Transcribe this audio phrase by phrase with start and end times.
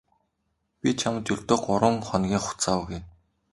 [0.81, 2.99] Би чамд ердөө гурав хоногийн хугацаа өгье.